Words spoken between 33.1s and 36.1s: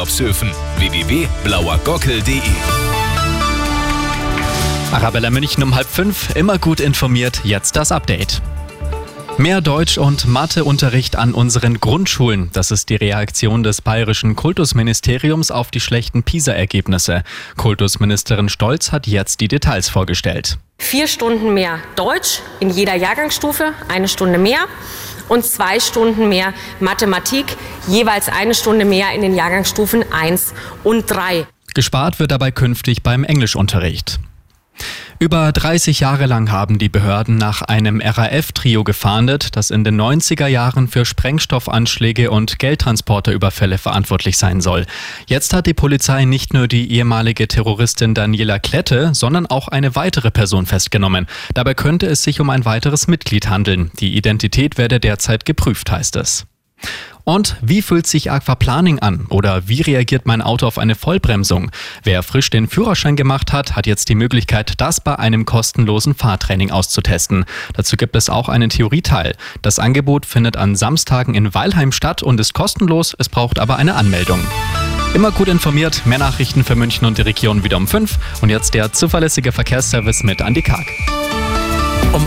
Englischunterricht. Über 30